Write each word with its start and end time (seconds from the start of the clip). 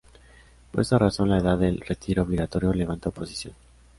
Por 0.71 0.81
esta 0.81 0.97
razón 0.97 1.29
la 1.29 1.37
edad 1.37 1.59
del 1.59 1.79
retiro 1.79 2.23
obligatorio 2.23 2.73
levanta 2.73 3.09
oposición. 3.09 3.53